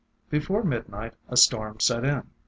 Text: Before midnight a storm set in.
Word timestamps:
Before 0.31 0.63
midnight 0.63 1.13
a 1.29 1.37
storm 1.37 1.79
set 1.79 2.03
in. 2.03 2.23